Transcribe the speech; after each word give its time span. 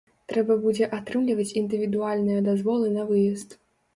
Трэба 0.31 0.53
будзе 0.61 0.87
атрымліваць 0.99 1.57
індывідуальныя 1.61 2.45
дазволы 2.49 2.87
на 2.97 3.07
выезд. 3.13 3.55